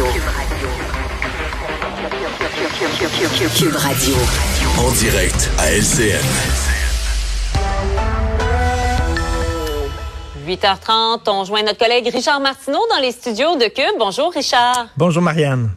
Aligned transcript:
Radio. 0.00 0.14
Cube 3.54 3.76
Radio. 3.76 4.14
En 4.78 4.90
direct 4.92 5.50
à 5.58 5.70
LCN. 5.72 6.24
8h30, 10.46 11.28
on 11.28 11.44
joint 11.44 11.62
notre 11.64 11.76
collègue 11.76 12.08
Richard 12.10 12.40
Martineau 12.40 12.80
dans 12.90 12.98
les 13.00 13.12
studios 13.12 13.56
de 13.56 13.66
Cube. 13.66 13.98
Bonjour 13.98 14.32
Richard. 14.32 14.86
Bonjour 14.96 15.22
Marianne. 15.22 15.70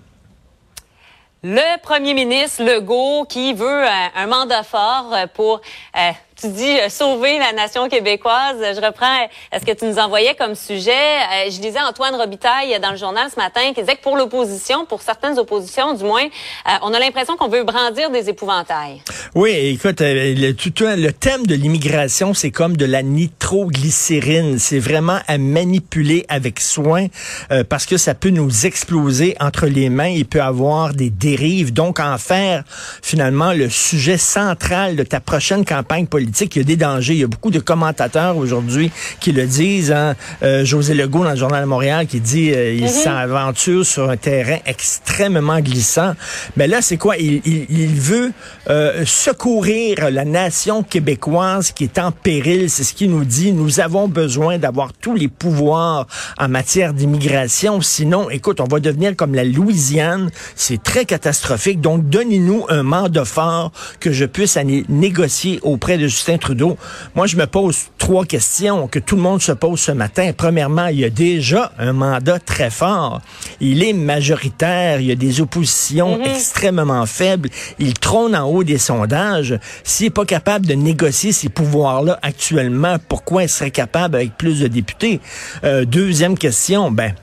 Le 1.44 1.78
premier 1.82 2.14
ministre 2.14 2.64
Legault 2.64 3.26
qui 3.28 3.54
veut 3.54 3.84
un, 3.86 4.12
un 4.16 4.28
mandat 4.28 4.64
fort 4.64 5.14
pour 5.34 5.60
euh, 5.98 6.12
tu 6.40 6.48
dis 6.50 6.80
euh, 6.80 6.90
sauver 6.90 7.38
la 7.40 7.54
nation 7.54 7.88
québécoise. 7.90 8.58
Je 8.60 8.86
reprends 8.86 9.06
euh, 9.06 9.60
ce 9.60 9.66
que 9.66 9.78
tu 9.78 9.86
nous 9.86 9.98
envoyais 9.98 10.36
comme 10.36 10.56
sujet. 10.56 10.92
Euh, 10.92 11.50
je 11.50 11.60
disais 11.60 11.80
Antoine 11.80 12.16
Robitaille 12.16 12.80
dans 12.82 12.92
le 12.92 12.98
journal 12.98 13.30
ce 13.30 13.40
matin 13.40 13.74
qui 13.74 13.82
disait 13.82 13.96
que 13.96 14.02
pour 14.02 14.18
l'opposition, 14.18 14.86
pour 14.86 15.02
certaines 15.02 15.38
oppositions 15.38 15.94
du 15.94 16.04
moins, 16.04 16.28
on 16.82 16.94
a 16.94 17.00
l'impression 17.00 17.36
qu'on 17.38 17.48
veut 17.48 17.64
brandir 17.64 18.10
des 18.10 18.30
épouvantails. 18.30 19.02
Oui, 19.36 19.52
écoute, 19.52 20.00
le 20.02 21.12
thème 21.12 21.46
de 21.46 21.56
l'immigration, 21.56 22.34
c'est 22.34 22.52
comme 22.52 22.78
de 22.78 22.86
la 22.86 23.04
nitroglycérine. 23.04 24.60
C'est 24.60 24.80
vraiment 24.80 25.20
à 25.28 25.38
manipuler 25.38 26.26
avec 26.30 26.60
soin 26.60 27.08
parce 27.70 27.86
que 27.86 27.98
ça 27.98 28.14
peut 28.14 28.30
nous 28.30 28.66
exploser 28.66 29.36
entre 29.40 29.68
les 29.68 29.90
mains. 29.90 30.08
Il 30.08 30.26
peut 30.26 30.42
avoir 30.42 30.94
des 30.94 31.10
dérives. 31.10 31.74
Donc, 31.74 32.00
en 32.00 32.18
faire 32.18 32.64
finalement 33.02 33.54
le 33.54 33.70
sujet 33.70 34.18
central 34.18 34.96
de 34.96 35.04
ta 35.04 35.20
prochaine 35.20 35.66
campagne 35.66 36.08
politique 36.08 36.23
il 36.24 36.58
y 36.58 36.60
a 36.60 36.64
des 36.64 36.76
dangers. 36.76 37.14
Il 37.14 37.20
y 37.20 37.24
a 37.24 37.28
beaucoup 37.28 37.52
de 37.52 37.60
commentateurs 37.60 38.38
aujourd'hui 38.38 38.92
qui 39.20 39.32
le 39.32 39.46
disent. 39.46 39.92
Hein. 39.92 40.16
Euh, 40.44 40.66
José 40.66 40.94
Legault 40.94 41.24
dans 41.24 41.32
le 41.32 41.36
Journal 41.36 41.64
de 41.64 41.68
Montréal 41.68 42.08
qui 42.08 42.20
dit 42.20 42.52
euh, 42.52 42.74
il 42.74 42.84
mhm. 42.84 42.90
s'aventure 42.90 43.86
sur 43.86 44.10
un 44.10 44.18
terrain 44.18 44.58
extrêmement 44.66 45.60
glissant. 45.60 46.14
Mais 46.58 46.68
là, 46.68 46.82
c'est 46.82 46.98
quoi? 46.98 47.18
Il, 47.18 47.42
veut 47.94 48.32
euh, 48.70 49.04
secourir 49.06 50.10
la 50.10 50.26
nation 50.26 50.84
québécoise 50.84 51.72
qui 51.72 51.86
est 51.86 52.00
en 52.00 52.12
péril. 52.12 52.70
C'est 52.70 52.84
ce 52.84 52.94
qu'il 52.94 53.12
nous 53.12 53.26
dit. 53.26 53.52
Nous 53.52 53.80
avons 53.80 54.08
besoin 54.08 54.58
d'avoir 54.58 54.94
tous 54.94 55.16
les 55.16 55.28
pouvoirs 55.28 56.08
en 56.38 56.48
matière 56.50 56.94
d'immigration. 56.94 57.82
Sinon, 57.82 58.30
écoute, 58.30 58.60
on 58.60 58.68
va 58.68 58.80
devenir 58.80 59.16
comme 59.16 59.36
la 59.36 59.44
Louisiane. 59.44 60.30
C'est 60.56 60.82
très 60.82 61.06
catastrophique. 61.06 61.82
Donc, 61.82 62.10
donnez-nous 62.10 62.66
un 62.70 62.84
mandat 62.84 63.26
fort 63.26 63.72
que 64.00 64.12
je 64.12 64.26
puisse 64.26 64.58
aller 64.58 64.86
négocier 64.90 65.60
auprès 65.64 65.98
de 65.98 66.08
Justin 66.14 66.38
Trudeau. 66.38 66.78
Moi, 67.16 67.26
je 67.28 67.36
me 67.36 67.48
pose 67.48 67.88
trois 67.98 68.24
questions 68.26 68.88
que 68.88 69.00
tout 69.00 69.16
le 69.16 69.22
monde 69.22 69.42
se 69.42 69.52
pose 69.52 69.80
ce 69.80 69.92
matin. 69.92 70.32
Premièrement, 70.36 70.88
il 70.88 71.00
y 71.00 71.06
a 71.06 71.10
déjà 71.10 71.72
un 71.80 71.94
mandat 71.94 72.40
très 72.40 72.70
fort. 72.70 73.22
Il 73.60 73.84
est 73.84 73.94
majoritaire. 73.94 75.00
Il 75.00 75.08
y 75.08 75.12
a 75.12 75.16
des 75.16 75.42
oppositions 75.42 76.18
mhm. 76.18 76.26
extrêmement 76.26 77.06
faibles. 77.06 77.50
Il 77.80 77.94
trône 77.96 78.36
en 78.36 78.48
haut 78.48 78.64
des 78.64 78.78
sondages. 78.78 79.60
S'il 79.84 80.08
n'est 80.08 80.12
pas 80.12 80.26
capable 80.26 80.66
de 80.66 80.74
négocier 80.74 81.32
ces 81.32 81.50
pouvoirs-là 81.50 82.20
actuellement, 82.22 82.98
pourquoi 83.10 83.44
il 83.44 83.50
serait 83.50 83.72
capable 83.72 84.16
avec 84.16 84.38
plus 84.38 84.60
de 84.60 84.68
députés? 84.68 85.20
Euh, 85.64 85.86
deuxième 85.86 86.38
question, 86.38 86.92
ben, 86.92 87.14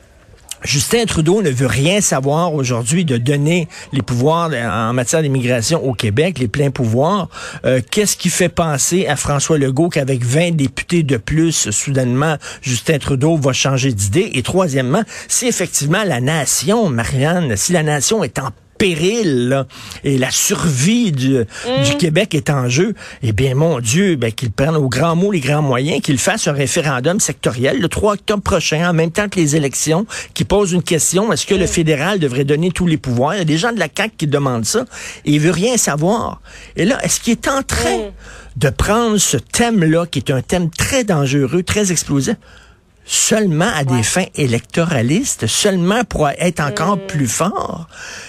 Justin 0.63 1.07
Trudeau 1.07 1.43
ne 1.43 1.51
veut 1.51 1.67
rien 1.67 2.01
savoir 2.01 2.55
aujourd'hui 2.55 3.05
de 3.05 3.17
donner 3.17 3.69
les 3.93 4.03
pouvoirs 4.03 4.51
en 4.53 4.93
matière 4.93 5.23
d'immigration 5.23 5.83
au 5.85 5.95
Québec, 5.95 6.39
les 6.39 6.49
pleins 6.49 6.71
pouvoirs. 6.71 7.29
Euh, 7.65 7.81
qu'est-ce 7.91 8.17
qui 8.17 8.29
fait 8.29 8.49
penser 8.49 9.07
à 9.07 9.17
François 9.17 9.59
Legault 9.59 9.89
qu'avec 9.89 10.23
20 10.23 10.53
députés 10.57 11.03
de 11.03 11.17
plus, 11.17 11.71
soudainement, 11.71 12.37
Justin 12.63 12.99
Trudeau 12.99 13.37
va 13.37 13.53
changer 13.53 13.93
d'idée? 13.93 14.31
Et 14.35 14.43
troisièmement, 14.43 15.03
si 15.29 15.47
effectivement 15.47 16.05
la 16.05 16.21
nation, 16.21 16.91
Marianne, 16.91 17.57
si 17.57 17.73
la 17.73 17.83
nation 17.83 18.23
est 18.23 18.39
en 18.39 18.51
péril 18.81 19.67
et 20.05 20.17
la 20.17 20.31
survie 20.31 21.13
du, 21.13 21.29
du, 21.29 21.93
mm. 21.93 21.99
Québec 21.99 22.35
est 22.35 22.49
en 22.49 22.71
jeu, 22.71 22.95
eh 23.23 23.33
bien, 23.33 23.55
mon 23.55 23.79
Dieu, 23.79 24.17
ben, 24.17 24.33
qu'ils 24.33 24.51
prennent 24.51 24.75
au 24.75 24.89
grand 24.89 25.15
mot 25.15 25.31
les 25.31 25.41
grands 25.41 25.61
moyens, 25.61 26.01
qu'ils 26.01 26.19
fassent 26.19 26.49
un 26.49 26.53
référendum 26.53 27.21
sectoriel 27.21 27.79
le 27.79 27.89
3 27.89 28.15
octobre 28.15 28.43
prochain, 28.43 28.89
en 28.89 28.95
même 28.95 29.11
temps 29.11 29.29
que 29.29 29.39
les 29.39 29.55
élections, 29.55 30.07
qui 30.33 30.45
posent 30.45 30.73
une 30.73 30.83
question, 30.83 31.31
est-ce 31.31 31.45
que 31.45 31.55
le 31.55 31.65
mm. 31.65 31.69
fédéral 31.69 32.19
devrait 32.19 32.45
donner 32.45 32.71
tous 32.71 32.87
les 32.87 32.97
pouvoirs? 32.97 33.35
Il 33.35 33.39
y 33.39 33.43
a 33.43 33.45
des 33.45 33.59
gens 33.59 33.73
de 33.73 33.79
la 33.79 33.89
CAQ 33.95 34.15
qui 34.17 34.27
demandent 34.27 34.65
ça 34.65 34.87
et 35.27 35.33
il 35.33 35.41
veut 35.41 35.51
rien 35.51 35.77
savoir. 35.77 36.41
Et 36.75 36.87
là, 36.87 36.99
est-ce 37.05 37.21
qu'il 37.21 37.33
est 37.33 37.49
en 37.49 37.63
train 37.63 37.99
mm. 37.99 38.13
de 38.57 38.71
prendre 38.71 39.19
ce 39.19 39.37
thème-là, 39.37 40.07
qui 40.07 40.21
est 40.21 40.31
un 40.31 40.41
thème 40.41 40.71
très 40.71 41.05
dangereux, 41.05 41.63
très 41.63 41.93
explosif, 41.93 42.37
seulement 43.05 43.71
à 43.75 43.85
des 43.85 44.03
fins 44.03 44.27
électoralistes, 44.35 45.47
seulement 45.47 46.05
pour 46.05 46.29
être 46.29 46.61
encore 46.61 46.97
mm. 46.97 47.07
plus 47.07 47.27
fort, 47.27 47.87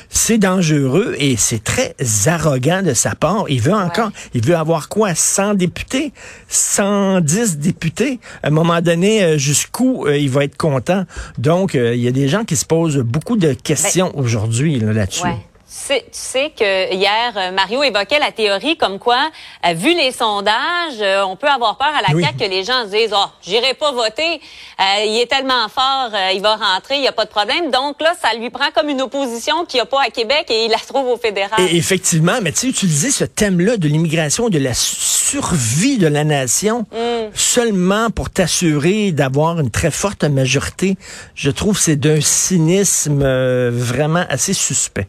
c'est 0.10 0.38
dangereux 0.38 1.16
et 1.20 1.38
c'est 1.38 1.64
très 1.64 1.96
arrogant 2.26 2.82
de 2.82 2.94
sa 2.94 3.16
part. 3.16 3.46
Il 3.50 3.62
veut 3.62 3.74
encore, 3.74 4.12
il 4.34 4.44
veut 4.44 4.56
avoir 4.56 4.90
quoi? 4.90 5.16
100 5.16 5.56
députés? 5.56 6.14
110 6.50 7.58
députés? 7.58 8.20
À 8.44 8.48
un 8.48 8.52
moment 8.52 8.82
donné, 8.82 9.24
euh, 9.24 9.38
jusqu'où 9.38 10.06
euh, 10.06 10.18
il 10.18 10.30
va 10.30 10.44
être 10.44 10.58
content? 10.58 11.06
Donc, 11.38 11.76
euh, 11.76 11.96
il 11.96 12.02
y 12.02 12.08
a 12.08 12.12
des 12.12 12.28
gens 12.28 12.44
qui 12.44 12.56
se 12.56 12.66
posent 12.66 12.98
beaucoup 12.98 13.38
de 13.38 13.54
questions 13.54 14.12
ben, 14.14 14.22
aujourd'hui 14.22 14.80
là-dessus 14.80 15.28
sais, 15.72 16.02
tu 16.02 16.10
sais 16.12 16.52
que 16.58 16.94
hier, 16.94 17.34
euh, 17.38 17.52
Mario 17.52 17.82
évoquait 17.82 18.20
la 18.20 18.32
théorie 18.32 18.76
comme 18.76 19.00
quoi, 19.00 19.30
euh, 19.66 19.74
vu 19.74 19.96
les 19.96 20.12
sondages, 20.12 21.00
euh, 21.00 21.24
on 21.24 21.38
peut 21.38 21.48
avoir 21.48 21.78
peur 21.78 21.88
à 21.88 22.02
la 22.02 22.20
CAQ 22.20 22.38
que 22.38 22.50
les 22.50 22.66
gens 22.66 22.84
se 22.84 22.92
disent, 22.92 23.14
oh, 23.16 23.26
j'irai 23.42 23.74
pas 23.74 23.92
voter, 23.94 24.42
il 24.80 25.20
est 25.22 25.30
tellement 25.30 25.70
fort, 25.70 26.12
il 26.34 26.42
va 26.42 26.56
rentrer, 26.56 26.96
il 26.96 27.02
n'y 27.02 27.08
a 27.08 27.14
pas 27.14 27.26
de 27.26 27.30
problème. 27.30 27.72
Donc 27.72 28.02
là, 28.02 28.14
ça 28.22 28.34
lui 28.34 28.50
prend 28.50 28.70
comme 28.76 28.90
une 28.90 29.02
opposition 29.02 29.66
qu'il 29.66 29.78
n'y 29.78 29.82
a 29.82 29.86
pas 29.86 30.02
à 30.02 30.10
Québec 30.10 30.48
et 30.50 30.66
il 30.66 30.72
la 30.72 30.78
trouve 30.78 31.08
au 31.08 31.18
fédéral. 31.18 31.60
Et 31.60 31.78
effectivement, 31.78 32.40
mais 32.42 32.52
tu 32.52 32.60
sais, 32.60 32.68
utiliser 32.68 33.12
ce 33.12 33.24
thème-là 33.24 33.78
de 33.78 33.88
l'immigration, 33.88 34.50
de 34.50 34.60
la 34.60 34.74
survie 34.74 35.98
de 35.98 36.08
la 36.08 36.24
nation, 36.24 36.86
mm. 36.92 37.34
seulement 37.34 38.10
pour 38.10 38.30
t'assurer 38.30 39.12
d'avoir 39.12 39.60
une 39.60 39.70
très 39.70 39.92
forte 39.92 40.24
majorité, 40.24 40.98
je 41.36 41.52
trouve 41.52 41.80
c'est 41.80 41.96
d'un 41.96 42.20
cynisme 42.20 43.24
vraiment 43.70 44.26
assez 44.30 44.54
suspect. 44.54 45.08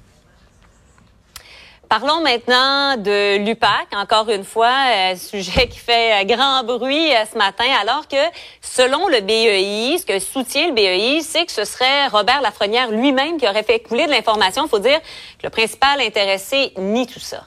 Parlons 1.92 2.22
maintenant 2.22 2.96
de 2.96 3.36
l'UPAC, 3.36 3.88
encore 3.94 4.30
une 4.30 4.44
fois, 4.44 4.72
euh, 4.94 5.14
sujet 5.14 5.68
qui 5.68 5.78
fait 5.78 6.22
euh, 6.22 6.24
grand 6.24 6.64
bruit 6.64 7.12
euh, 7.12 7.24
ce 7.30 7.36
matin, 7.36 7.66
alors 7.82 8.08
que 8.08 8.16
selon 8.62 9.08
le 9.08 9.20
BEI, 9.20 9.98
ce 9.98 10.06
que 10.06 10.18
soutient 10.18 10.68
le 10.68 10.72
BEI, 10.72 11.20
c'est 11.20 11.44
que 11.44 11.52
ce 11.52 11.66
serait 11.66 12.06
Robert 12.06 12.40
Lafrenière 12.40 12.90
lui-même 12.90 13.36
qui 13.36 13.46
aurait 13.46 13.62
fait 13.62 13.80
couler 13.80 14.06
de 14.06 14.10
l'information. 14.10 14.64
Il 14.64 14.70
faut 14.70 14.78
dire 14.78 15.00
que 15.00 15.42
le 15.42 15.50
principal 15.50 16.00
intéressé 16.00 16.72
nie 16.78 17.06
tout 17.06 17.20
ça 17.20 17.44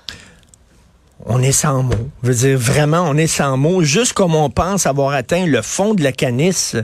on 1.23 1.41
est 1.41 1.53
sans 1.53 1.81
mots. 1.81 2.09
Je 2.23 2.27
veux 2.27 2.35
dire, 2.35 2.57
vraiment, 2.57 3.05
on 3.07 3.15
est 3.15 3.27
sans 3.27 3.55
mots. 3.57 3.83
Juste 3.83 4.13
comme 4.13 4.35
on 4.35 4.49
pense 4.49 4.85
avoir 4.85 5.13
atteint 5.13 5.45
le 5.45 5.61
fond 5.61 5.93
de 5.93 6.03
la 6.03 6.11
canisse, 6.11 6.75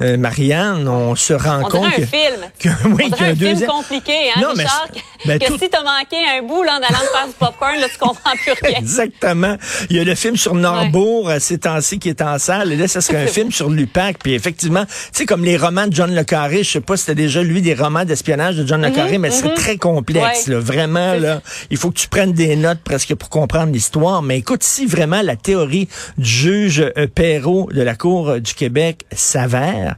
euh, 0.00 0.16
Marianne, 0.16 0.86
on 0.88 1.16
se 1.16 1.32
rend 1.32 1.62
compte 1.62 1.86
un 1.86 2.06
film. 2.06 2.40
que, 2.58 2.68
oui, 2.88 3.10
un, 3.18 3.34
film 3.34 3.66
compliqué, 3.66 4.12
hein, 4.34 4.40
non, 4.40 4.50
Richard? 4.50 4.88
Mais, 5.26 5.38
que, 5.38 5.48
ben, 5.50 5.58
si 5.58 5.68
t'as 5.68 5.82
manqué 5.82 6.16
un 6.38 6.42
bout 6.42 6.62
là, 6.62 6.74
en 6.74 6.76
allant 6.76 6.98
faire 7.12 7.26
du 7.26 7.34
popcorn, 7.38 7.78
là, 7.78 7.88
tu 7.92 7.98
comprends 7.98 8.30
plus 8.42 8.52
rien. 8.62 8.76
Exactement. 8.78 9.56
Il 9.90 9.96
y 9.96 10.00
a 10.00 10.04
le 10.04 10.14
film 10.14 10.36
sur 10.36 10.54
Norbourg, 10.54 11.26
ouais. 11.26 11.34
Euh, 11.34 11.40
ces 11.40 11.58
temps-ci, 11.58 11.98
qui 11.98 12.08
est 12.08 12.22
en 12.22 12.38
salle. 12.38 12.72
Et 12.72 12.76
là, 12.76 12.86
ce 12.86 13.00
serait 13.00 13.24
un 13.24 13.26
film 13.26 13.50
sur 13.50 13.68
l'UPAC. 13.68 14.18
Puis 14.22 14.34
effectivement, 14.34 14.84
tu 14.86 14.92
sais, 15.12 15.26
comme 15.26 15.44
les 15.44 15.56
romans 15.56 15.88
de 15.88 15.92
John 15.94 16.14
Le 16.14 16.24
Carré, 16.24 16.62
je 16.62 16.70
sais 16.70 16.80
pas 16.80 16.96
si 16.96 17.04
c'était 17.04 17.22
déjà 17.22 17.42
lui 17.42 17.60
des 17.60 17.74
romans 17.74 18.04
d'espionnage 18.04 18.56
de 18.56 18.66
John 18.66 18.80
Le 18.80 18.88
mhm, 18.88 18.94
Carré, 18.94 19.18
mais 19.18 19.30
c'est 19.30 19.48
mhm. 19.48 19.54
très 19.54 19.76
complexe. 19.76 20.46
Là, 20.46 20.60
vraiment, 20.60 21.14
là, 21.14 21.42
il 21.70 21.76
faut 21.76 21.90
que 21.90 21.98
tu 21.98 22.08
prennes 22.08 22.32
des 22.32 22.56
notes 22.56 22.80
presque 22.84 23.14
pour 23.16 23.28
comprendre 23.28 23.72
l'histoire 23.80 24.20
mais 24.20 24.36
écoute, 24.36 24.62
si 24.62 24.84
vraiment 24.84 25.22
la 25.22 25.36
théorie 25.36 25.88
du 26.18 26.28
juge 26.28 26.80
euh, 26.98 27.06
Perrault 27.06 27.70
de 27.72 27.80
la 27.80 27.94
Cour 27.94 28.38
du 28.38 28.52
Québec 28.52 29.06
s'avère, 29.10 29.96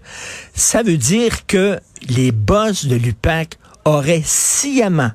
ça 0.55 0.85
veut 0.85 0.97
dire 0.97 1.47
que 1.49 1.81
les 2.09 2.31
boss 2.31 2.85
de 2.87 2.95
l'UPAC 2.95 3.59
auraient 3.85 4.23
sciemment 4.25 5.11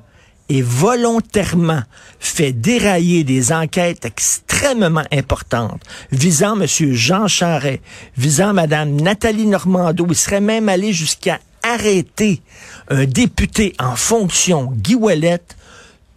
et 0.50 0.60
volontairement 0.60 1.82
fait 2.20 2.52
dérailler 2.52 3.24
des 3.24 3.52
enquêtes 3.52 4.04
extrêmement 4.04 5.04
importantes 5.12 5.80
visant 6.12 6.60
M. 6.60 6.66
Jean 6.92 7.26
Charret, 7.26 7.80
visant 8.18 8.52
Mme 8.52 9.00
Nathalie 9.00 9.46
Normando. 9.46 10.06
Il 10.10 10.14
serait 10.14 10.42
même 10.42 10.68
allé 10.68 10.92
jusqu'à 10.92 11.38
arrêter 11.62 12.42
un 12.90 13.06
député 13.06 13.74
en 13.78 13.96
fonction, 13.96 14.70
Guy 14.74 14.94
Ouellet. 14.94 15.40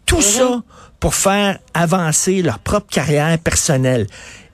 Tout 0.06 0.22
ça 0.22 0.62
pour 1.02 1.16
faire 1.16 1.58
avancer 1.74 2.42
leur 2.42 2.60
propre 2.60 2.88
carrière 2.88 3.38
personnelle. 3.40 4.08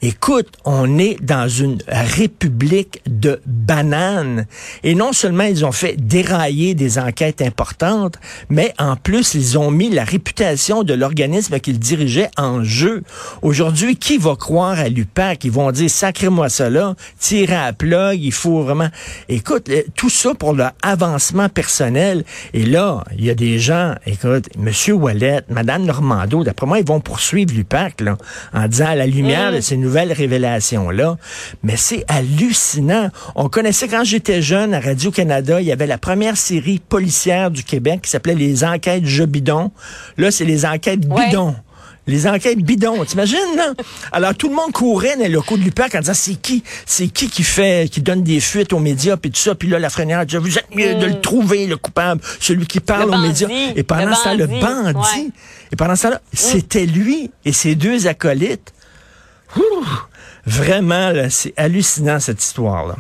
Écoute, 0.04 0.50
on 0.64 1.00
est 1.00 1.18
dans 1.24 1.48
une 1.48 1.80
république 1.88 3.02
de 3.08 3.42
bananes. 3.48 4.46
Et 4.84 4.94
non 4.94 5.12
seulement 5.12 5.46
ils 5.46 5.66
ont 5.66 5.72
fait 5.72 5.96
dérailler 5.98 6.76
des 6.76 7.00
enquêtes 7.00 7.42
importantes, 7.42 8.20
mais 8.50 8.74
en 8.78 8.96
plus, 8.96 9.34
ils 9.34 9.58
ont 9.58 9.72
mis 9.72 9.90
la 9.90 10.04
réputation 10.04 10.84
de 10.84 10.94
l'organisme 10.94 11.60
qu'ils 11.60 11.80
dirigeaient 11.80 12.30
en 12.38 12.64
jeu. 12.64 13.02
Aujourd'hui, 13.42 13.96
qui 13.96 14.20
va 14.20 14.36
croire 14.36 14.80
à 14.80 14.88
l'UPAC? 14.88 15.46
Ils 15.46 15.52
vont 15.52 15.72
dire, 15.72 15.90
sacrez-moi 15.90 16.50
cela, 16.50 16.96
tirez 17.20 17.56
à 17.56 17.74
plug, 17.74 18.22
il 18.22 18.32
faut 18.32 18.62
vraiment... 18.62 18.90
Écoute, 19.30 19.72
tout 19.96 20.12
ça 20.12 20.36
pour 20.36 20.54
leur 20.54 20.74
avancement 20.84 21.50
personnel. 21.50 22.24
Et 22.54 22.66
là, 22.66 23.04
il 23.18 23.26
y 23.26 23.32
a 23.32 23.36
des 23.36 23.58
gens, 23.58 23.96
écoute, 24.06 24.46
Monsieur 24.58 24.94
Wallet, 24.94 25.42
Madame 25.50 25.86
Normando, 25.86 26.44
d'après 26.44 26.68
moi, 26.68 26.80
ils 26.80 26.86
vont 26.86 27.00
poursuivre 27.00 27.52
l'UPAC, 27.56 28.02
là, 28.02 28.18
en 28.54 28.68
disant 28.68 28.88
à 28.90 28.96
la 28.96 29.08
lumière 29.08 29.52
de 29.52 29.60
ces 29.60 29.78
nouvelles 29.88 30.12
révélations-là. 30.12 31.18
Mais 31.64 31.78
c'est 31.78 32.04
hallucinant. 32.08 33.10
On 33.36 33.48
connaissait 33.50 33.88
quand 33.88 34.04
j'étais 34.04 34.42
jeune 34.42 34.74
à 34.74 34.80
Radio-Canada, 34.80 35.62
il 35.62 35.68
y 35.68 35.72
avait 35.72 35.88
la 35.88 35.98
première 35.98 36.38
série 36.38 36.80
policière 36.80 37.52
du 37.52 37.64
Québec 37.64 38.02
qui 38.04 38.10
s'appelait 38.10 38.36
Les 38.36 38.64
Enquêtes 38.64 39.06
Je 39.06 39.24
Bidon. 39.24 39.72
Là, 40.18 40.32
c'est 40.32 40.46
les 40.46 40.66
enquêtes 40.66 41.08
bidons. 41.08 41.56
Les 42.10 42.26
enquêtes 42.26 42.60
bidons, 42.60 43.04
t'imagines, 43.04 43.38
là? 43.58 43.74
Alors, 44.14 44.34
tout 44.34 44.48
le 44.48 44.56
monde 44.56 44.72
courait 44.72 45.18
dans 45.18 45.30
le 45.30 45.42
coup 45.42 45.58
de 45.58 45.64
l'UPAC 45.64 45.94
en 45.96 46.00
disant, 46.00 46.14
c'est 46.14 46.36
qui, 46.36 46.64
c'est 46.86 47.08
qui 47.10 47.30
qui 47.30 47.44
fait, 47.44 47.92
qui 47.92 48.00
donne 48.00 48.24
des 48.24 48.40
fuites 48.40 48.72
aux 48.72 48.80
médias, 48.80 49.18
puis 49.18 49.30
tout 49.30 49.42
ça. 49.42 49.56
Puis 49.56 49.68
là, 49.68 49.78
la 49.78 49.90
freinière 49.90 50.26
dit, 50.26 50.38
vous 50.38 50.58
êtes 50.58 50.74
mieux 50.74 50.96
de 50.96 51.06
le 51.06 51.20
trouver, 51.20 51.68
le 51.68 51.76
coupable, 51.76 52.22
celui 52.40 52.66
qui 52.66 52.80
parle 52.80 53.14
aux 53.14 53.18
médias. 53.18 53.50
Et 53.76 53.84
pendant 53.84 54.16
ça, 54.16 54.36
le 54.36 54.48
bandit. 54.48 55.34
Et 55.74 55.76
pendant 55.76 55.98
ça, 55.98 56.22
c'était 56.32 56.86
lui 56.86 57.30
et 57.44 57.52
ses 57.52 57.76
deux 57.76 58.08
acolytes. 58.08 58.74
Vraiment, 60.46 61.14
c'est 61.30 61.54
hallucinant, 61.58 62.20
cette 62.20 62.42
histoire-là. 62.42 62.96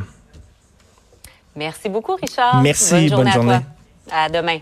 Merci 1.55 1.89
beaucoup, 1.89 2.15
Richard. 2.15 2.61
Merci, 2.61 3.09
bonne 3.09 3.31
journée. 3.31 3.53
à, 3.53 3.59
toi. 3.59 4.17
à 4.17 4.29
demain. 4.29 4.59